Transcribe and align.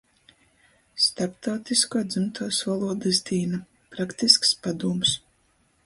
Starptautiskuo 1.07 2.01
dzymtuos 2.15 2.63
volūdys 2.71 3.23
dīna... 3.31 3.63
Praktisks 3.97 4.59
padūms 4.67 5.15